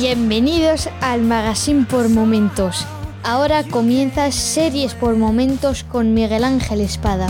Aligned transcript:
Bienvenidos 0.00 0.88
al 1.00 1.22
Magazine 1.22 1.84
por 1.84 2.08
Momentos. 2.08 2.86
Ahora 3.24 3.64
comienza 3.64 4.30
Series 4.30 4.94
por 4.94 5.16
Momentos 5.16 5.82
con 5.82 6.14
Miguel 6.14 6.44
Ángel 6.44 6.82
Espada. 6.82 7.28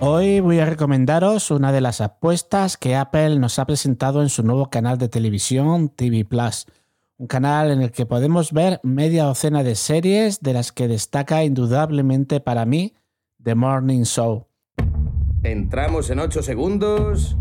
Hoy 0.00 0.40
voy 0.40 0.58
a 0.58 0.66
recomendaros 0.66 1.50
una 1.50 1.72
de 1.72 1.80
las 1.80 2.02
apuestas 2.02 2.76
que 2.76 2.94
Apple 2.94 3.38
nos 3.38 3.58
ha 3.58 3.64
presentado 3.64 4.20
en 4.20 4.28
su 4.28 4.42
nuevo 4.42 4.68
canal 4.68 4.98
de 4.98 5.08
televisión 5.08 5.88
TV 5.88 6.26
Plus, 6.26 6.66
un 7.16 7.26
canal 7.26 7.70
en 7.70 7.80
el 7.80 7.90
que 7.90 8.04
podemos 8.04 8.52
ver 8.52 8.80
media 8.82 9.24
docena 9.24 9.62
de 9.62 9.76
series 9.76 10.42
de 10.42 10.52
las 10.52 10.72
que 10.72 10.88
destaca 10.88 11.42
indudablemente 11.42 12.40
para 12.40 12.66
mí 12.66 12.92
The 13.42 13.54
Morning 13.54 14.02
Show. 14.02 14.51
Entramos 15.42 16.08
en 16.10 16.20
8 16.20 16.42
segundos. 16.42 17.36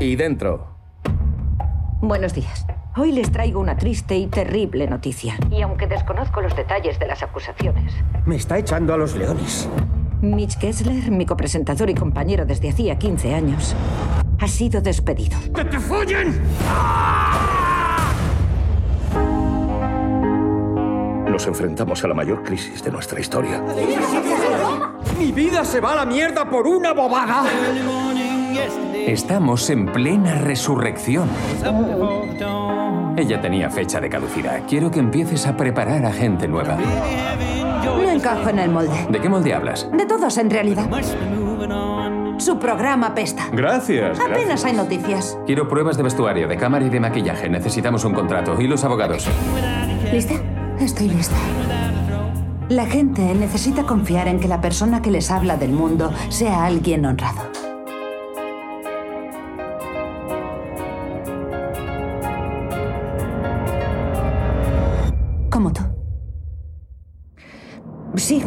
Y 0.00 0.16
dentro. 0.16 0.74
Buenos 2.00 2.34
días. 2.34 2.66
Hoy 2.96 3.12
les 3.12 3.30
traigo 3.30 3.60
una 3.60 3.76
triste 3.76 4.16
y 4.16 4.26
terrible 4.26 4.88
noticia. 4.88 5.36
Y 5.50 5.62
aunque 5.62 5.86
desconozco 5.86 6.40
los 6.40 6.54
detalles 6.56 6.98
de 6.98 7.06
las 7.06 7.22
acusaciones, 7.22 7.94
Me 8.26 8.36
está 8.36 8.58
echando 8.58 8.92
a 8.92 8.96
los 8.96 9.14
leones. 9.14 9.68
Mitch 10.20 10.56
Kessler, 10.58 11.10
mi 11.10 11.26
copresentador 11.26 11.90
y 11.90 11.94
compañero 11.94 12.44
desde 12.44 12.70
hacía 12.70 12.98
15 12.98 13.34
años, 13.34 13.76
ha 14.40 14.48
sido 14.48 14.80
despedido. 14.80 15.38
¡Que 15.54 15.64
te 15.64 15.78
follen! 15.78 16.40
Nos 21.30 21.46
enfrentamos 21.46 22.02
a 22.04 22.08
la 22.08 22.14
mayor 22.14 22.42
crisis 22.42 22.82
de 22.82 22.92
nuestra 22.92 23.20
historia. 23.20 23.62
¡Mi 25.18 25.32
vida 25.32 25.64
se 25.64 25.80
va 25.80 25.92
a 25.92 25.96
la 25.96 26.04
mierda 26.04 26.48
por 26.48 26.66
una 26.66 26.92
bobada! 26.92 27.44
Estamos 29.06 29.68
en 29.70 29.86
plena 29.86 30.34
resurrección. 30.36 31.28
Ella 33.16 33.40
tenía 33.40 33.70
fecha 33.70 34.00
de 34.00 34.08
caducidad. 34.08 34.62
Quiero 34.68 34.90
que 34.90 34.98
empieces 34.98 35.46
a 35.46 35.56
preparar 35.56 36.04
a 36.04 36.12
gente 36.12 36.48
nueva. 36.48 36.76
No 36.76 38.10
encajo 38.10 38.48
en 38.48 38.58
el 38.58 38.70
molde. 38.70 39.06
¿De 39.10 39.20
qué 39.20 39.28
molde 39.28 39.54
hablas? 39.54 39.88
De 39.92 40.06
todos, 40.06 40.36
en 40.38 40.50
realidad. 40.50 40.88
Su 42.38 42.58
programa 42.58 43.14
pesta. 43.14 43.44
Gracias. 43.52 44.18
Apenas 44.18 44.64
hay 44.64 44.72
noticias. 44.72 45.38
Quiero 45.46 45.68
pruebas 45.68 45.96
de 45.96 46.02
vestuario, 46.02 46.48
de 46.48 46.56
cámara 46.56 46.84
y 46.84 46.90
de 46.90 47.00
maquillaje. 47.00 47.48
Necesitamos 47.48 48.04
un 48.04 48.14
contrato. 48.14 48.60
¿Y 48.60 48.66
los 48.66 48.82
abogados? 48.84 49.28
¿Lista? 50.12 50.34
Estoy 50.80 51.08
lista. 51.08 51.36
La 52.70 52.86
gente 52.86 53.34
necesita 53.34 53.84
confiar 53.84 54.26
en 54.26 54.40
que 54.40 54.48
la 54.48 54.62
persona 54.62 55.02
que 55.02 55.10
les 55.10 55.30
habla 55.30 55.58
del 55.58 55.70
mundo 55.70 56.10
sea 56.30 56.64
alguien 56.64 57.04
honrado. 57.04 57.42
Como 65.50 65.72
tú. 65.74 65.82
Sí. 68.16 68.42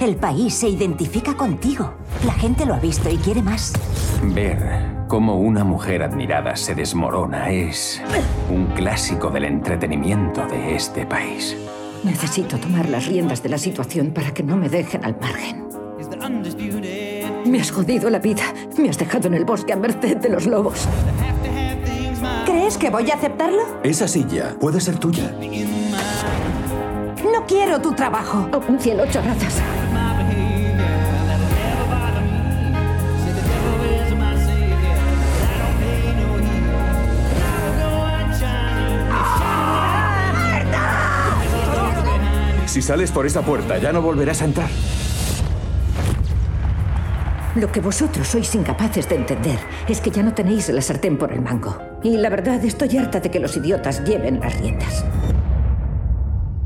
El 0.00 0.16
país 0.16 0.54
se 0.54 0.68
identifica 0.68 1.36
contigo. 1.36 1.94
La 2.24 2.32
gente 2.32 2.64
lo 2.64 2.74
ha 2.74 2.78
visto 2.78 3.10
y 3.10 3.16
quiere 3.16 3.42
más. 3.42 3.72
Ver 4.22 4.91
cómo 5.12 5.38
una 5.38 5.62
mujer 5.62 6.02
admirada 6.02 6.56
se 6.56 6.74
desmorona 6.74 7.50
es 7.50 8.00
un 8.48 8.64
clásico 8.68 9.28
del 9.28 9.44
entretenimiento 9.44 10.46
de 10.46 10.74
este 10.74 11.04
país. 11.04 11.54
Necesito 12.02 12.56
tomar 12.56 12.88
las 12.88 13.04
riendas 13.04 13.42
de 13.42 13.50
la 13.50 13.58
situación 13.58 14.12
para 14.12 14.32
que 14.32 14.42
no 14.42 14.56
me 14.56 14.70
dejen 14.70 15.04
al 15.04 15.20
margen. 15.20 15.68
Me 17.44 17.60
has 17.60 17.70
jodido 17.70 18.08
la 18.08 18.20
vida. 18.20 18.54
Me 18.78 18.88
has 18.88 18.96
dejado 18.96 19.28
en 19.28 19.34
el 19.34 19.44
bosque 19.44 19.74
a 19.74 19.76
merced 19.76 20.16
de 20.16 20.30
los 20.30 20.46
lobos. 20.46 20.88
¿Crees 22.46 22.78
que 22.78 22.88
voy 22.88 23.10
a 23.10 23.14
aceptarlo? 23.16 23.82
Esa 23.84 24.08
silla 24.08 24.56
puede 24.58 24.80
ser 24.80 24.96
tuya. 24.96 25.30
No 27.22 27.44
quiero 27.46 27.82
tu 27.82 27.92
trabajo. 27.92 28.48
Oh, 28.50 28.78
cielo, 28.80 29.04
chorrazas. 29.10 29.60
Si 42.72 42.80
sales 42.80 43.12
por 43.12 43.26
esa 43.26 43.42
puerta, 43.42 43.76
ya 43.76 43.92
no 43.92 44.00
volverás 44.00 44.40
a 44.40 44.46
entrar. 44.46 44.70
Lo 47.54 47.70
que 47.70 47.82
vosotros 47.82 48.26
sois 48.26 48.54
incapaces 48.54 49.06
de 49.10 49.16
entender 49.16 49.58
es 49.86 50.00
que 50.00 50.10
ya 50.10 50.22
no 50.22 50.32
tenéis 50.32 50.70
la 50.70 50.80
sartén 50.80 51.18
por 51.18 51.34
el 51.34 51.42
mango. 51.42 51.76
Y 52.02 52.16
la 52.16 52.30
verdad, 52.30 52.64
estoy 52.64 52.96
harta 52.96 53.20
de 53.20 53.30
que 53.30 53.40
los 53.40 53.58
idiotas 53.58 54.02
lleven 54.04 54.40
las 54.40 54.58
riendas. 54.58 55.04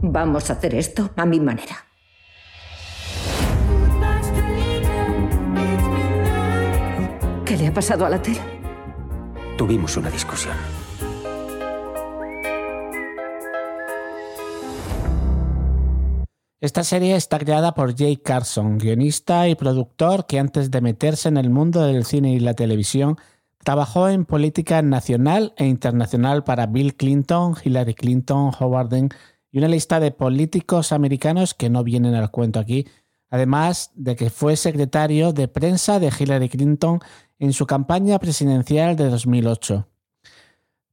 Vamos 0.01 0.49
a 0.49 0.53
hacer 0.53 0.77
esto 0.77 1.11
a 1.17 1.27
mi 1.27 1.41
manera. 1.41 1.75
¿Qué 7.45 7.57
le 7.57 7.67
ha 7.67 7.75
pasado 7.75 8.07
a 8.07 8.11
la 8.11 8.23
tele? 8.23 8.43
Tuvimos 9.59 9.97
una 9.97 10.09
discusión. 10.09 10.55
Esta 16.67 16.83
serie 16.83 17.15
está 17.15 17.39
creada 17.39 17.75
por 17.75 17.97
Jay 17.97 18.17
Carson, 18.17 18.79
guionista 18.79 19.47
y 19.47 19.55
productor 19.55 20.27
que 20.27 20.41
antes 20.41 20.73
de 20.73 20.81
meterse 20.81 21.29
en 21.29 21.37
el 21.37 21.49
mundo 21.49 21.85
del 21.85 22.05
cine 22.05 22.33
y 22.33 22.41
la 22.41 22.55
televisión 22.55 23.19
trabajó 23.63 24.09
en 24.09 24.25
política 24.25 24.83
nacional 24.83 25.55
e 25.59 25.67
internacional 25.67 26.43
para 26.43 26.67
Bill 26.67 26.97
Clinton, 26.97 27.55
Hillary 27.63 27.95
Clinton, 27.95 28.51
Howard 28.59 28.89
Dean 28.89 29.11
y 29.53 29.59
una 29.59 29.69
lista 29.69 30.01
de 30.01 30.11
políticos 30.11 30.91
americanos 30.91 31.55
que 31.55 31.71
no 31.71 31.85
vienen 31.85 32.17
al 32.17 32.33
cuento 32.33 32.59
aquí, 32.59 32.89
además 33.31 33.93
de 33.95 34.17
que 34.17 34.29
fue 34.29 34.57
secretario 34.57 35.33
de 35.33 35.47
prensa 35.47 36.01
de 36.01 36.11
Hillary 36.19 36.49
Clinton 36.49 36.99
en 37.39 37.53
su 37.53 37.67
campaña 37.67 38.19
presidencial 38.19 38.97
de 38.97 39.09
2008. 39.09 39.87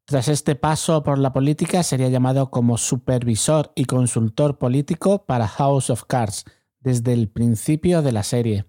Tras 0.06 0.28
este 0.28 0.56
paso 0.56 1.02
por 1.02 1.18
la 1.18 1.32
política 1.32 1.82
sería 1.82 2.10
llamado 2.10 2.52
como 2.52 2.78
supervisor 2.78 3.72
y 3.74 3.86
consultor 3.86 4.58
político 4.58 5.26
para 5.26 5.48
House 5.48 5.90
of 5.90 6.04
Cards 6.06 6.44
desde 6.82 7.14
el 7.14 7.30
principio 7.30 8.02
de 8.02 8.12
la 8.12 8.24
serie. 8.24 8.66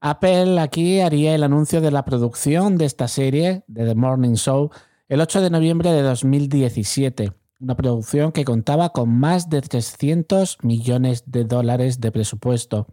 Apple 0.00 0.60
aquí 0.60 1.00
haría 1.00 1.34
el 1.34 1.44
anuncio 1.44 1.80
de 1.80 1.90
la 1.90 2.04
producción 2.04 2.76
de 2.76 2.84
esta 2.84 3.08
serie, 3.08 3.64
de 3.68 3.86
The 3.86 3.94
Morning 3.94 4.34
Show, 4.34 4.70
el 5.08 5.22
8 5.22 5.40
de 5.40 5.48
noviembre 5.48 5.92
de 5.92 6.02
2017, 6.02 7.32
una 7.60 7.74
producción 7.74 8.30
que 8.30 8.44
contaba 8.44 8.90
con 8.90 9.08
más 9.08 9.48
de 9.48 9.62
300 9.62 10.58
millones 10.62 11.24
de 11.24 11.44
dólares 11.44 12.02
de 12.02 12.12
presupuesto. 12.12 12.86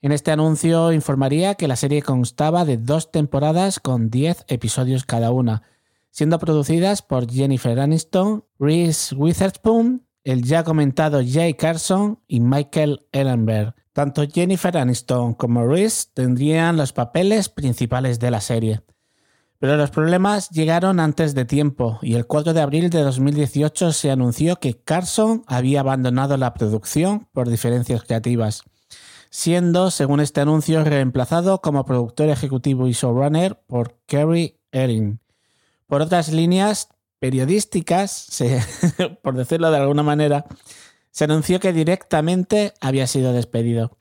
En 0.00 0.10
este 0.10 0.32
anuncio 0.32 0.90
informaría 0.90 1.54
que 1.54 1.68
la 1.68 1.76
serie 1.76 2.02
constaba 2.02 2.64
de 2.64 2.76
dos 2.76 3.12
temporadas 3.12 3.78
con 3.78 4.10
10 4.10 4.46
episodios 4.48 5.04
cada 5.04 5.30
una, 5.30 5.62
siendo 6.12 6.38
producidas 6.38 7.02
por 7.02 7.28
Jennifer 7.28 7.80
Aniston, 7.80 8.44
Reese 8.58 9.14
Witherspoon, 9.14 10.06
el 10.24 10.44
ya 10.44 10.62
comentado 10.62 11.20
Jay 11.26 11.54
Carson 11.54 12.20
y 12.28 12.40
Michael 12.40 13.06
Ellenberg. 13.10 13.74
Tanto 13.92 14.22
Jennifer 14.28 14.76
Aniston 14.76 15.34
como 15.34 15.66
Reese 15.66 16.08
tendrían 16.14 16.76
los 16.76 16.92
papeles 16.92 17.48
principales 17.48 18.20
de 18.20 18.30
la 18.30 18.40
serie. 18.40 18.82
Pero 19.58 19.76
los 19.76 19.90
problemas 19.90 20.50
llegaron 20.50 21.00
antes 21.00 21.34
de 21.34 21.44
tiempo 21.44 21.98
y 22.02 22.14
el 22.14 22.26
4 22.26 22.52
de 22.52 22.60
abril 22.60 22.90
de 22.90 23.00
2018 23.00 23.92
se 23.92 24.10
anunció 24.10 24.56
que 24.56 24.74
Carson 24.82 25.44
había 25.46 25.80
abandonado 25.80 26.36
la 26.36 26.52
producción 26.52 27.28
por 27.32 27.48
diferencias 27.48 28.02
creativas, 28.02 28.64
siendo, 29.30 29.90
según 29.90 30.20
este 30.20 30.40
anuncio, 30.40 30.84
reemplazado 30.84 31.60
como 31.60 31.84
productor 31.84 32.28
ejecutivo 32.28 32.86
y 32.86 32.92
showrunner 32.92 33.62
por 33.66 33.98
Kerry 34.06 34.60
Ehring. 34.72 35.21
Por 35.92 36.00
otras 36.00 36.32
líneas 36.32 36.88
periodísticas, 37.18 38.42
por 39.22 39.36
decirlo 39.36 39.70
de 39.70 39.76
alguna 39.76 40.02
manera, 40.02 40.46
se 41.10 41.24
anunció 41.24 41.60
que 41.60 41.74
directamente 41.74 42.72
había 42.80 43.06
sido 43.06 43.34
despedido. 43.34 43.98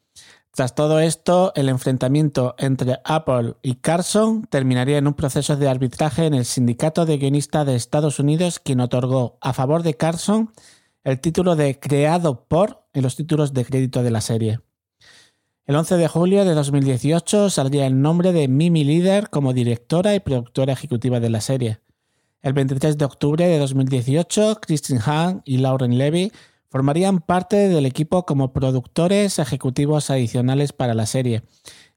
Tras 0.51 0.73
todo 0.73 1.01
esto, 1.01 1.51
el 1.53 1.67
enfrentamiento 1.67 2.55
entre 2.59 2.99
Apple 3.03 3.55
y 3.61 3.75
Carson 3.75 4.43
terminaría 4.43 4.99
en 4.99 5.07
un 5.07 5.15
proceso 5.15 5.57
de 5.57 5.67
arbitraje 5.67 6.27
en 6.27 6.33
el 6.33 6.45
Sindicato 6.45 7.05
de 7.05 7.17
Guionistas 7.17 7.67
de 7.67 7.75
Estados 7.75 8.19
Unidos, 8.19 8.59
quien 8.59 8.79
otorgó 8.79 9.37
a 9.41 9.51
favor 9.51 9.83
de 9.83 9.97
Carson 9.97 10.53
el 11.03 11.19
título 11.19 11.57
de 11.57 11.77
creado 11.77 12.45
por 12.45 12.85
en 12.93 13.03
los 13.03 13.17
títulos 13.17 13.51
de 13.53 13.65
crédito 13.65 14.01
de 14.01 14.11
la 14.11 14.21
serie. 14.21 14.61
El 15.67 15.75
11 15.75 15.97
de 15.97 16.07
julio 16.07 16.43
de 16.43 16.55
2018 16.55 17.51
saldría 17.51 17.85
el 17.85 18.01
nombre 18.01 18.33
de 18.33 18.47
Mimi 18.47 18.83
Leader 18.83 19.29
como 19.29 19.53
directora 19.53 20.15
y 20.15 20.19
productora 20.19 20.73
ejecutiva 20.73 21.19
de 21.19 21.29
la 21.29 21.39
serie. 21.39 21.79
El 22.41 22.53
23 22.53 22.97
de 22.97 23.05
octubre 23.05 23.47
de 23.47 23.59
2018, 23.59 24.57
Christine 24.59 24.99
Hahn 25.05 25.43
y 25.45 25.57
Lauren 25.57 25.99
Levy 25.99 26.31
formarían 26.67 27.19
parte 27.19 27.69
del 27.69 27.85
equipo 27.85 28.25
como 28.25 28.53
productores 28.53 29.37
ejecutivos 29.37 30.09
adicionales 30.09 30.73
para 30.73 30.95
la 30.95 31.05
serie. 31.05 31.43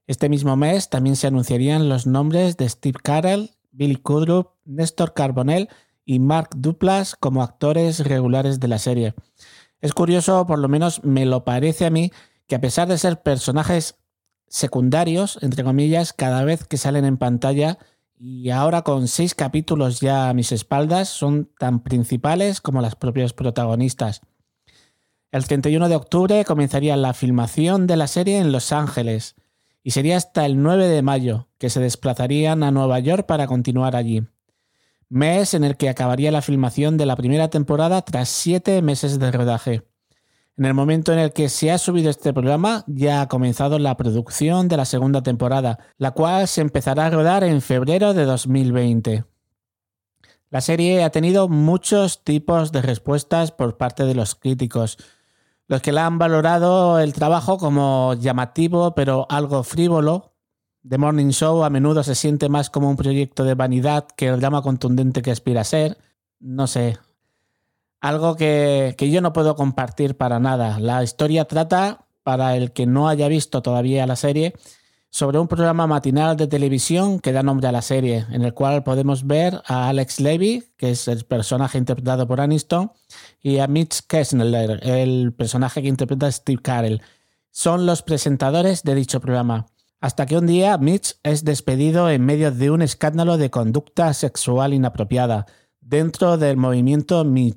Este 0.07 0.29
mismo 0.29 0.57
mes 0.57 0.91
también 0.91 1.17
se 1.17 1.29
anunciarían 1.29 1.89
los 1.89 2.07
nombres 2.07 2.59
de 2.59 2.69
Steve 2.69 2.99
Carell, 3.03 3.53
Billy 3.73 3.97
Kudrup, 3.97 4.51
Néstor 4.67 5.15
Carbonell 5.15 5.71
y 6.05 6.19
Mark 6.19 6.51
Duplas 6.55 7.17
como 7.17 7.43
actores 7.43 8.01
regulares 8.01 8.61
de 8.61 8.69
la 8.69 8.79
serie. 8.79 9.15
Es 9.81 9.95
curioso, 9.95 10.47
por 10.47 10.59
lo 10.59 10.69
menos 10.69 11.03
me 11.03 11.25
lo 11.25 11.45
parece 11.45 11.87
a 11.87 11.91
mí, 11.91 12.11
que 12.47 12.57
a 12.57 12.61
pesar 12.61 12.89
de 12.89 12.99
ser 12.99 13.23
personajes 13.23 13.97
secundarios, 14.49 15.39
entre 15.43 15.65
comillas, 15.65 16.13
cada 16.13 16.45
vez 16.45 16.65
que 16.65 16.77
salen 16.77 17.05
en 17.05 17.17
pantalla, 17.17 17.79
y 18.17 18.51
ahora 18.51 18.83
con 18.83 19.09
seis 19.09 19.35
capítulos 19.35 20.01
ya 20.01 20.29
a 20.29 20.35
mis 20.35 20.53
espaldas, 20.53 21.09
son 21.09 21.51
tan 21.59 21.83
principales 21.83 22.61
como 22.61 22.81
las 22.81 22.95
propias 22.95 23.33
protagonistas. 23.33 24.23
El 25.33 25.47
31 25.47 25.89
de 25.89 25.97
octubre 25.97 26.45
comenzaría 26.45 26.97
la 26.97 27.13
filmación 27.13 27.89
de 27.89 27.97
la 27.97 28.07
serie 28.07 28.39
en 28.39 28.53
Los 28.53 28.71
Ángeles 28.71 29.35
y 29.83 29.91
sería 29.91 30.17
hasta 30.17 30.47
el 30.47 30.63
9 30.63 30.87
de 30.87 31.03
mayo 31.03 31.49
que 31.59 31.71
se 31.71 31.81
desplazarían 31.81 32.63
a 32.63 32.71
Nueva 32.71 33.01
York 33.01 33.27
para 33.27 33.49
continuar 33.49 33.97
allí. 33.97 34.23
Mes 35.09 35.55
en 35.55 35.65
el 35.65 35.77
que 35.77 35.89
acabaría 35.89 36.31
la 36.31 36.41
filmación 36.41 36.97
de 36.97 37.07
la 37.07 37.17
primera 37.17 37.49
temporada 37.49 38.03
tras 38.03 38.29
siete 38.29 38.81
meses 38.81 39.19
de 39.19 39.31
rodaje. 39.33 39.83
En 40.57 40.67
el 40.67 40.75
momento 40.75 41.13
en 41.13 41.19
el 41.19 41.33
que 41.33 41.49
se 41.49 41.73
ha 41.73 41.79
subido 41.79 42.11
este 42.11 42.33
programa, 42.33 42.85
ya 42.87 43.21
ha 43.21 43.29
comenzado 43.29 43.81
la 43.81 43.97
producción 43.97 44.69
de 44.69 44.77
la 44.77 44.85
segunda 44.85 45.23
temporada, 45.23 45.81
la 45.99 46.13
cual 46.13 46.47
se 46.47 46.61
empezará 46.61 47.07
a 47.07 47.11
rodar 47.11 47.43
en 47.43 47.61
febrero 47.61 48.15
de 48.15 48.25
2020. 48.25 49.25
La 50.51 50.61
serie 50.61 51.03
ha 51.03 51.11
tenido 51.11 51.49
muchos 51.49 52.23
tipos 52.23 52.71
de 52.71 52.83
respuestas 52.83 53.51
por 53.51 53.77
parte 53.77 54.05
de 54.05 54.15
los 54.15 54.37
críticos, 54.37 54.99
los 55.67 55.83
que 55.83 55.91
la 55.91 56.07
han 56.07 56.19
valorado 56.19 57.01
el 57.01 57.13
trabajo 57.13 57.59
como 57.59 58.15
llamativo 58.15 58.95
pero 58.95 59.27
algo 59.31 59.65
frívolo. 59.65 60.35
The 60.89 60.99
Morning 60.99 61.31
Show 61.31 61.65
a 61.65 61.71
menudo 61.71 62.05
se 62.05 62.15
siente 62.15 62.49
más 62.49 62.71
como 62.71 62.89
un 62.89 62.97
proyecto 62.97 63.43
de 63.43 63.55
vanidad 63.55 64.07
que 64.17 64.29
el 64.29 64.39
drama 64.39 64.63
contundente 64.63 65.23
que 65.23 65.33
aspira 65.33 65.63
a 65.63 65.65
ser. 65.65 65.99
No 66.39 66.69
sé. 66.69 66.99
Algo 68.05 68.37
que, 68.37 68.95
que 68.99 69.11
yo 69.11 69.23
no 69.23 69.33
puedo 69.33 69.57
compartir 69.57 70.15
para 70.15 70.39
nada. 70.39 70.79
La 70.79 71.03
historia 71.03 71.47
trata, 71.47 72.05
para 72.23 72.55
el 72.55 72.73
que 72.73 72.85
no 72.85 73.09
haya 73.09 73.29
visto 73.29 73.63
todavía 73.63 74.07
la 74.07 74.15
serie, 74.15 74.53
sobre 75.09 75.39
un 75.39 75.49
programa 75.49 75.87
matinal 75.87 76.37
de 76.37 76.47
televisión 76.47 77.19
que 77.19 77.33
da 77.33 77.43
nombre 77.43 77.67
a 77.67 77.73
la 77.73 77.81
serie, 77.81 78.27
en 78.31 78.43
el 78.43 78.53
cual 78.53 78.83
podemos 78.83 79.27
ver 79.27 79.63
a 79.65 79.89
Alex 79.89 80.21
Levy, 80.21 80.65
que 80.77 80.91
es 80.91 81.09
el 81.09 81.25
personaje 81.25 81.79
interpretado 81.79 82.29
por 82.29 82.43
Aniston, 82.43 82.93
y 83.41 83.57
a 83.61 83.69
Mitch 83.69 84.03
Kessler, 84.07 84.81
el 84.83 85.33
personaje 85.33 85.81
que 85.81 85.89
interpreta 85.89 86.31
Steve 86.31 86.61
Carell. 86.61 87.01
Son 87.53 87.87
los 87.87 88.03
presentadores 88.03 88.83
de 88.83 88.97
dicho 88.97 89.19
programa. 89.19 89.65
Hasta 90.03 90.27
que 90.27 90.37
un 90.37 90.47
día 90.47 90.77
Mitch 90.77 91.17
es 91.23 91.43
despedido 91.43 92.11
en 92.11 92.23
medio 92.23 92.53
de 92.53 92.71
un 92.71 92.83
escándalo 92.83 93.39
de 93.39 93.49
conducta 93.49 94.13
sexual 94.13 94.75
inapropiada 94.75 95.47
dentro 95.85 96.39
del 96.39 96.57
movimiento 96.57 97.25
Me. 97.25 97.53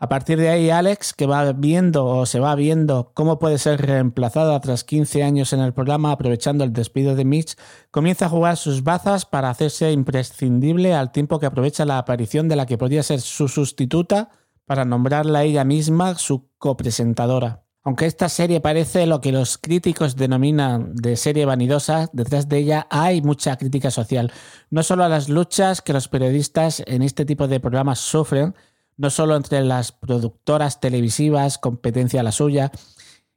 A 0.00 0.08
partir 0.08 0.38
de 0.38 0.48
ahí, 0.48 0.70
Alex, 0.70 1.12
que 1.12 1.26
va 1.26 1.52
viendo 1.52 2.06
o 2.06 2.24
se 2.24 2.38
va 2.38 2.54
viendo 2.54 3.10
cómo 3.14 3.40
puede 3.40 3.58
ser 3.58 3.80
reemplazada 3.80 4.60
tras 4.60 4.84
15 4.84 5.24
años 5.24 5.52
en 5.52 5.58
el 5.58 5.74
programa 5.74 6.12
aprovechando 6.12 6.62
el 6.62 6.72
despido 6.72 7.16
de 7.16 7.24
Mitch, 7.24 7.56
comienza 7.90 8.26
a 8.26 8.28
jugar 8.28 8.56
sus 8.56 8.84
bazas 8.84 9.26
para 9.26 9.50
hacerse 9.50 9.90
imprescindible 9.90 10.94
al 10.94 11.10
tiempo 11.10 11.40
que 11.40 11.46
aprovecha 11.46 11.84
la 11.84 11.98
aparición 11.98 12.48
de 12.48 12.54
la 12.54 12.66
que 12.66 12.78
podría 12.78 13.02
ser 13.02 13.20
su 13.20 13.48
sustituta 13.48 14.30
para 14.66 14.84
nombrarla 14.84 15.42
ella 15.42 15.64
misma 15.64 16.14
su 16.14 16.48
copresentadora. 16.58 17.67
Aunque 17.84 18.06
esta 18.06 18.28
serie 18.28 18.60
parece 18.60 19.06
lo 19.06 19.20
que 19.20 19.32
los 19.32 19.56
críticos 19.56 20.16
denominan 20.16 20.94
de 20.94 21.16
serie 21.16 21.46
vanidosa, 21.46 22.10
detrás 22.12 22.48
de 22.48 22.58
ella 22.58 22.86
hay 22.90 23.22
mucha 23.22 23.56
crítica 23.56 23.90
social, 23.90 24.32
no 24.70 24.82
solo 24.82 25.04
a 25.04 25.08
las 25.08 25.28
luchas 25.28 25.80
que 25.80 25.92
los 25.92 26.08
periodistas 26.08 26.82
en 26.86 27.02
este 27.02 27.24
tipo 27.24 27.48
de 27.48 27.60
programas 27.60 28.00
sufren, 28.00 28.54
no 28.96 29.10
solo 29.10 29.36
entre 29.36 29.62
las 29.62 29.92
productoras 29.92 30.80
televisivas, 30.80 31.56
competencia 31.56 32.22
la 32.22 32.32
suya, 32.32 32.72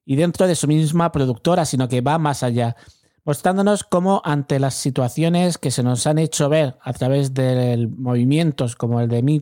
y 0.06 0.16
dentro 0.16 0.48
de 0.48 0.56
su 0.56 0.68
misma 0.68 1.12
productora, 1.12 1.66
sino 1.66 1.88
que 1.88 2.02
va 2.02 2.18
más 2.18 2.44
allá, 2.44 2.76
mostrándonos 3.24 3.84
cómo 3.84 4.22
ante 4.26 4.60
las 4.60 4.74
situaciones 4.74 5.60
que 5.60 5.72
se 5.72 5.84
nos 5.84 6.08
han 6.08 6.18
hecho 6.18 6.50
ver 6.50 6.78
a 6.82 6.94
través 6.94 7.34
de 7.34 7.88
movimientos 7.96 8.76
como 8.76 9.00
el 9.00 9.08
de 9.08 9.22
Me 9.22 9.42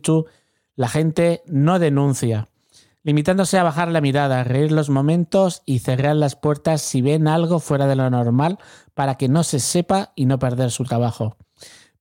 la 0.75 0.89
gente 0.89 1.41
no 1.45 1.79
denuncia, 1.79 2.49
limitándose 3.03 3.57
a 3.57 3.63
bajar 3.63 3.89
la 3.89 4.01
mirada, 4.01 4.43
reír 4.43 4.71
los 4.71 4.89
momentos 4.89 5.63
y 5.65 5.79
cerrar 5.79 6.15
las 6.15 6.35
puertas 6.35 6.81
si 6.81 7.01
ven 7.01 7.27
algo 7.27 7.59
fuera 7.59 7.87
de 7.87 7.95
lo 7.95 8.09
normal 8.09 8.59
para 8.93 9.15
que 9.15 9.29
no 9.29 9.43
se 9.43 9.59
sepa 9.59 10.11
y 10.15 10.25
no 10.25 10.39
perder 10.39 10.71
su 10.71 10.83
trabajo. 10.83 11.37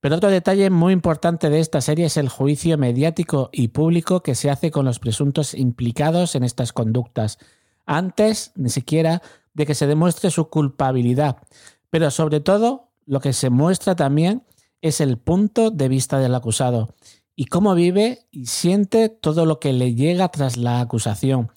Pero 0.01 0.15
otro 0.15 0.29
detalle 0.29 0.69
muy 0.69 0.93
importante 0.93 1.49
de 1.49 1.59
esta 1.59 1.81
serie 1.81 2.05
es 2.05 2.17
el 2.17 2.29
juicio 2.29 2.77
mediático 2.77 3.49
y 3.51 3.69
público 3.69 4.21
que 4.23 4.35
se 4.35 4.49
hace 4.49 4.71
con 4.71 4.85
los 4.85 4.99
presuntos 4.99 5.53
implicados 5.53 6.35
en 6.35 6.43
estas 6.43 6.71
conductas, 6.71 7.37
antes 7.85 8.53
ni 8.55 8.69
siquiera 8.69 9.21
de 9.53 9.65
que 9.65 9.75
se 9.75 9.87
demuestre 9.87 10.31
su 10.31 10.49
culpabilidad. 10.49 11.37
Pero 11.89 12.11
sobre 12.11 12.39
todo, 12.39 12.91
lo 13.05 13.19
que 13.19 13.33
se 13.33 13.49
muestra 13.49 13.95
también 13.95 14.43
es 14.81 15.01
el 15.01 15.17
punto 15.17 15.71
de 15.71 15.89
vista 15.89 16.19
del 16.19 16.35
acusado 16.35 16.93
y 17.39 17.45
cómo 17.45 17.73
vive 17.73 18.27
y 18.31 18.47
siente 18.47 19.07
todo 19.07 19.45
lo 19.45 19.61
que 19.61 19.71
le 19.71 19.95
llega 19.95 20.27
tras 20.27 20.57
la 20.57 20.81
acusación, 20.81 21.49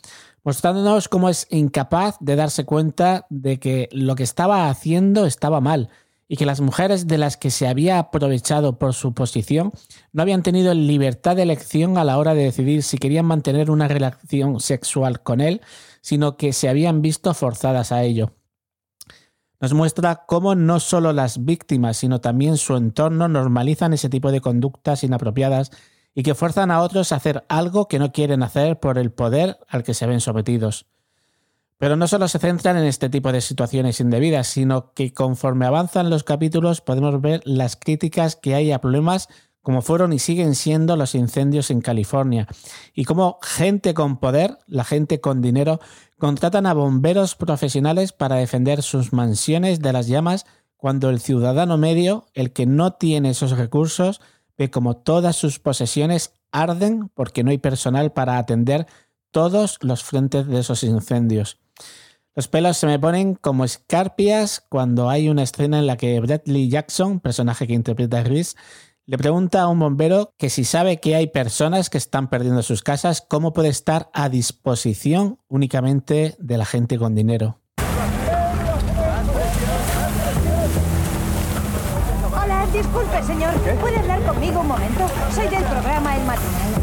mostrándonos 0.45 1.09
cómo 1.09 1.29
es 1.29 1.49
incapaz 1.51 2.19
de 2.21 2.37
darse 2.37 2.65
cuenta 2.65 3.27
de 3.31 3.59
que 3.59 3.89
lo 3.91 4.15
que 4.15 4.23
estaba 4.23 4.71
haciendo 4.71 5.27
estaba 5.27 5.61
mal 5.61 5.89
y 6.29 6.37
que 6.37 6.47
las 6.47 6.61
mujeres 6.61 7.09
de 7.09 7.19
las 7.19 7.37
que 7.37 7.51
se 7.51 7.67
había 7.67 7.99
aprovechado 7.99 8.79
por 8.79 8.95
su 8.95 9.13
posición 9.13 9.73
no 10.13 10.23
habían 10.23 10.45
tenido 10.45 10.73
libertad 10.73 11.35
de 11.35 11.43
elección 11.43 11.99
a 11.99 12.05
la 12.05 12.17
hora 12.17 12.35
de 12.35 12.45
decidir 12.45 12.85
si 12.85 12.97
querían 12.97 13.27
mantener 13.27 13.69
una 13.69 13.89
relación 13.89 14.61
sexual 14.61 15.21
con 15.25 15.41
él, 15.41 15.63
sino 16.01 16.37
que 16.37 16.53
se 16.53 16.69
habían 16.69 17.03
visto 17.03 17.35
forzadas 17.35 17.91
a 17.91 18.05
ello. 18.05 18.31
Nos 19.63 19.75
muestra 19.75 20.25
cómo 20.27 20.57
no 20.57 20.81
solo 20.81 21.13
las 21.13 21.45
víctimas, 21.45 21.97
sino 21.97 22.21
también 22.21 22.57
su 22.57 22.75
entorno 22.75 23.29
normalizan 23.29 23.93
ese 23.93 24.09
tipo 24.09 24.33
de 24.33 24.41
conductas 24.41 25.05
inapropiadas 25.05 25.71
y 26.17 26.25
que 26.25 26.35
fuerzan 26.35 26.73
a 26.73 26.81
otros 26.81 27.13
a 27.13 27.17
hacer 27.17 27.45
algo 27.49 27.87
que 27.87 28.01
no 28.01 28.11
quieren 28.11 28.43
hacer 28.43 28.81
por 28.81 28.99
el 28.99 29.13
poder 29.13 29.61
al 29.69 29.85
que 29.85 29.95
se 29.95 30.09
ven 30.09 30.21
sometidos. 30.21 30.87
Pero 31.79 31.95
no 31.95 32.09
solo 32.09 32.27
se 32.27 32.41
centran 32.41 32.77
en 32.77 32.87
este 32.87 33.09
tipo 33.09 33.31
de 33.31 33.41
situaciones 33.41 34.01
indebidas, 34.01 34.49
sino 34.49 34.93
que 34.95 35.15
conforme 35.15 35.65
avanzan 35.65 36.11
los 36.11 36.25
capítulos 36.25 36.81
podemos 36.81 37.21
ver 37.21 37.41
las 37.45 37.77
críticas 37.77 38.35
que 38.35 38.57
hay 38.57 38.73
a 38.73 38.81
problemas 38.81 39.29
como 39.63 39.81
fueron 39.81 40.13
y 40.13 40.19
siguen 40.19 40.55
siendo 40.55 40.97
los 40.97 41.15
incendios 41.15 41.71
en 41.71 41.81
California, 41.81 42.49
y 42.95 43.05
cómo 43.05 43.39
gente 43.43 43.95
con 43.95 44.19
poder, 44.19 44.59
la 44.67 44.85
gente 44.85 45.21
con 45.21 45.41
dinero, 45.41 45.81
contratan 46.19 46.67
a 46.67 46.75
bomberos 46.75 47.37
profesionales 47.37 48.13
para 48.13 48.37
defender 48.37 48.83
sus 48.83 49.13
mansiones 49.13 49.81
de 49.81 49.93
las 49.93 50.09
llamas 50.09 50.47
cuando 50.77 51.11
el 51.11 51.21
ciudadano 51.21 51.79
medio, 51.79 52.27
el 52.35 52.53
que 52.53 52.67
no 52.67 52.95
tiene 52.95 53.31
esos 53.31 53.53
recursos, 53.53 54.21
ve 54.59 54.71
como 54.71 54.97
todas 54.97 55.37
sus 55.37 55.61
posesiones 55.61 56.35
arden 56.51 57.09
porque 57.15 57.45
no 57.45 57.51
hay 57.51 57.59
personal 57.59 58.13
para 58.13 58.39
atender 58.39 58.87
todos 59.31 59.79
los 59.81 60.03
frentes 60.05 60.47
de 60.47 60.61
esos 60.61 60.83
incendios. 60.83 61.59
Los 62.35 62.49
pelos 62.49 62.79
se 62.79 62.87
me 62.87 62.99
ponen 62.99 63.35
como 63.35 63.65
escarpias 63.65 64.65
cuando 64.69 65.11
hay 65.11 65.29
una 65.29 65.43
escena 65.43 65.79
en 65.79 65.87
la 65.87 65.97
que 65.97 66.19
Bradley 66.19 66.69
Jackson, 66.69 67.21
personaje 67.21 67.67
que 67.67 67.75
interpreta 67.75 68.21
a 68.21 68.25
Reese, 68.25 68.57
le 69.07 69.19
pregunta 69.19 69.63
a 69.63 69.69
un 69.69 69.81
bombero 69.81 70.33
que 70.39 70.49
si 70.49 70.65
sabe 70.65 71.01
que 71.01 71.17
hay 71.17 71.27
personas 71.27 71.91
que 71.91 71.99
están 71.99 72.29
perdiendo 72.29 72.63
sus 72.63 72.83
casas, 72.83 73.21
¿cómo 73.21 73.53
puede 73.53 73.69
estar 73.69 74.11
a 74.13 74.29
disposición 74.29 75.39
únicamente 75.49 76.37
de 76.39 76.59
la 76.59 76.65
gente 76.65 76.99
con 76.99 77.15
dinero? 77.15 77.59
Hola, 82.33 82.67
disculpe, 82.73 83.23
señor. 83.25 83.55
¿Puede 83.81 83.97
hablar 83.97 84.23
conmigo 84.23 84.61
un 84.61 84.69
momento? 84.69 85.07
Soy 85.35 85.49
del 85.49 85.65
programa 85.65 86.17
El 86.17 86.25
Matinal. 86.25 86.82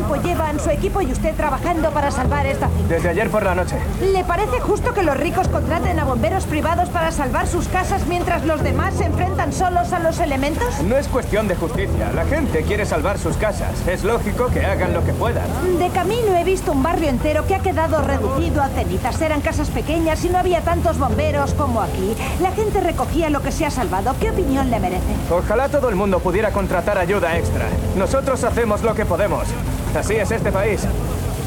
Em, 0.00 0.06
¿Cuánto 0.06 0.22
tiempo 0.22 0.28
llevan 0.28 0.60
su 0.60 0.70
equipo 0.70 1.02
y 1.02 1.12
usted 1.12 1.34
trabajando 1.34 1.90
para 1.90 2.10
salvar 2.10 2.46
esta 2.46 2.68
finca? 2.68 2.88
Desde 2.94 3.08
ayer 3.10 3.30
por 3.30 3.42
la 3.42 3.54
noche. 3.54 3.76
¿Le 4.00 4.24
parece 4.24 4.60
justo 4.60 4.94
que 4.94 5.02
los 5.02 5.16
ricos 5.16 5.48
contraten 5.48 5.98
a 5.98 6.04
bomberos 6.04 6.44
privados 6.44 6.88
para 6.88 7.10
salvar 7.12 7.46
sus 7.46 7.68
casas 7.68 8.06
mientras 8.06 8.44
los 8.44 8.62
demás 8.62 8.94
se 8.94 9.04
enfrentan 9.04 9.52
solos 9.52 9.92
a 9.92 9.98
los 9.98 10.18
elementos? 10.20 10.80
No 10.82 10.96
es 10.96 11.06
cuestión 11.08 11.48
de 11.48 11.56
justicia. 11.56 12.12
La 12.14 12.24
gente 12.24 12.62
quiere 12.62 12.86
salvar 12.86 13.18
sus 13.18 13.36
casas. 13.36 13.86
Es 13.86 14.04
lógico 14.04 14.46
que 14.46 14.64
hagan 14.64 14.94
lo 14.94 15.04
que 15.04 15.12
puedan. 15.12 15.44
De 15.78 15.88
camino 15.90 16.36
he 16.36 16.44
visto 16.44 16.72
un 16.72 16.82
barrio 16.82 17.08
entero 17.08 17.46
que 17.46 17.54
ha 17.54 17.60
quedado 17.60 18.00
reducido 18.02 18.62
a 18.62 18.68
cenitas. 18.68 19.20
Eran 19.20 19.40
casas 19.40 19.68
pequeñas 19.68 20.24
y 20.24 20.30
no 20.30 20.38
había 20.38 20.62
tantos 20.62 20.98
bomberos 20.98 21.52
como 21.54 21.82
aquí. 21.82 22.16
La 22.40 22.52
gente 22.52 22.80
recogía 22.80 23.28
lo 23.28 23.42
que 23.42 23.52
se 23.52 23.66
ha 23.66 23.70
salvado. 23.70 24.14
¿Qué 24.18 24.30
opinión 24.30 24.70
le 24.70 24.80
merece? 24.80 25.14
Ojalá 25.30 25.68
todo 25.68 25.88
el 25.88 25.96
mundo 25.96 26.20
pudiera 26.20 26.50
contratar 26.52 26.96
ayuda 26.98 27.36
extra. 27.36 27.66
Nosotros 27.96 28.42
hacemos 28.44 28.82
lo 28.82 28.94
que 28.94 29.04
podemos. 29.04 29.46
Así 29.94 30.14
es 30.14 30.30
este 30.30 30.52
país. 30.52 30.86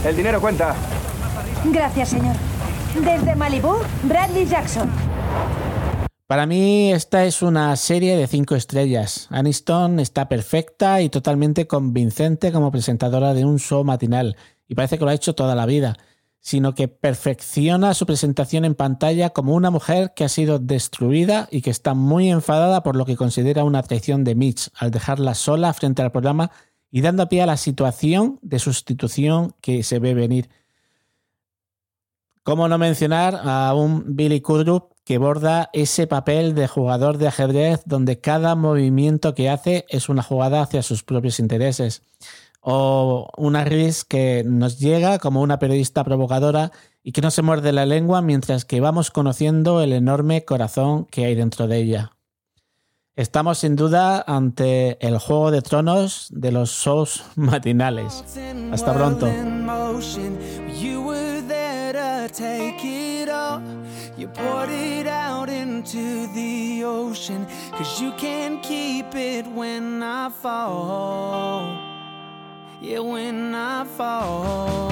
El 0.05 0.15
dinero 0.15 0.41
cuenta. 0.41 0.75
Gracias, 1.71 2.09
señor. 2.09 2.35
Desde 3.03 3.35
Malibu, 3.35 3.75
Bradley 4.03 4.45
Jackson. 4.45 4.89
Para 6.27 6.45
mí 6.45 6.91
esta 6.91 7.25
es 7.25 7.41
una 7.41 7.75
serie 7.75 8.17
de 8.17 8.27
cinco 8.27 8.55
estrellas. 8.55 9.27
Aniston 9.29 9.99
está 9.99 10.27
perfecta 10.27 11.01
y 11.01 11.09
totalmente 11.09 11.67
convincente 11.67 12.51
como 12.51 12.71
presentadora 12.71 13.33
de 13.33 13.45
un 13.45 13.59
show 13.59 13.83
matinal, 13.83 14.35
y 14.67 14.75
parece 14.75 14.97
que 14.97 15.05
lo 15.05 15.11
ha 15.11 15.15
hecho 15.15 15.35
toda 15.35 15.55
la 15.55 15.65
vida, 15.65 15.97
sino 16.39 16.75
que 16.75 16.87
perfecciona 16.87 17.93
su 17.93 18.05
presentación 18.05 18.65
en 18.65 18.75
pantalla 18.75 19.29
como 19.29 19.53
una 19.53 19.69
mujer 19.69 20.13
que 20.15 20.23
ha 20.23 20.29
sido 20.29 20.59
destruida 20.59 21.47
y 21.51 21.61
que 21.61 21.69
está 21.69 21.93
muy 21.93 22.29
enfadada 22.29 22.83
por 22.83 22.95
lo 22.95 23.05
que 23.05 23.15
considera 23.15 23.63
una 23.63 23.83
traición 23.83 24.23
de 24.23 24.35
Mitch 24.35 24.69
al 24.75 24.91
dejarla 24.91 25.35
sola 25.35 25.73
frente 25.73 26.01
al 26.01 26.11
programa 26.11 26.51
y 26.95 27.01
dando 27.01 27.27
pie 27.27 27.41
a 27.41 27.47
la 27.47 27.57
situación 27.57 28.37
de 28.43 28.59
sustitución 28.59 29.55
que 29.61 29.81
se 29.81 29.97
ve 29.97 30.13
venir. 30.13 30.51
¿Cómo 32.43 32.67
no 32.67 32.77
mencionar 32.77 33.41
a 33.43 33.73
un 33.73 34.15
Billy 34.15 34.41
Kudrup 34.41 34.91
que 35.03 35.17
borda 35.17 35.71
ese 35.73 36.05
papel 36.05 36.53
de 36.53 36.67
jugador 36.67 37.17
de 37.17 37.27
ajedrez 37.27 37.81
donde 37.87 38.21
cada 38.21 38.53
movimiento 38.53 39.33
que 39.33 39.49
hace 39.49 39.85
es 39.89 40.07
una 40.07 40.21
jugada 40.21 40.61
hacia 40.61 40.83
sus 40.83 41.01
propios 41.01 41.39
intereses? 41.39 42.03
O 42.61 43.27
una 43.37 43.63
Riz 43.63 44.03
que 44.03 44.43
nos 44.45 44.77
llega 44.77 45.17
como 45.17 45.41
una 45.41 45.57
periodista 45.57 46.03
provocadora 46.03 46.71
y 47.01 47.11
que 47.11 47.21
no 47.21 47.31
se 47.31 47.41
muerde 47.41 47.71
la 47.71 47.87
lengua 47.87 48.21
mientras 48.21 48.65
que 48.65 48.81
vamos 48.81 49.09
conociendo 49.09 49.81
el 49.81 49.93
enorme 49.93 50.45
corazón 50.45 51.05
que 51.05 51.25
hay 51.25 51.33
dentro 51.33 51.67
de 51.67 51.77
ella. 51.77 52.11
Estamos 53.15 53.59
sin 53.59 53.75
duda 53.75 54.23
ante 54.25 54.97
el 55.05 55.19
Juego 55.19 55.51
de 55.51 55.61
Tronos 55.61 56.29
de 56.31 56.51
los 56.51 56.71
shows 56.71 57.23
matinales. 57.35 58.23
Hasta 58.71 58.91
pronto. 58.93 59.27
You 64.15 64.27
poured 64.27 64.69
it 64.69 65.07
out 65.07 65.49
into 65.49 66.27
the 66.33 66.83
ocean. 66.85 67.47
Cause 67.71 67.99
you 67.99 68.11
can't 68.15 68.61
keep 68.61 69.15
it 69.15 69.45
when 69.47 70.03
I 70.03 70.29
fall. 70.29 71.77
Yeah, 72.79 72.99
when 72.99 73.55
I 73.55 73.85
fall. 73.85 74.91